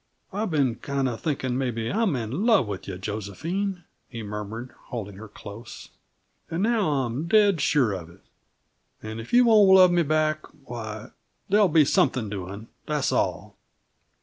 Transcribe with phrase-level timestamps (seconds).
[0.33, 5.27] "I've been kinda thinking maybe I'm in love with you, Josephine," he murmured, holding her
[5.27, 5.89] close.
[6.49, 8.21] "And now I'm dead sure of it.
[9.03, 11.11] And if you won't love me back why
[11.49, 13.57] there'll be something doing, that's all!"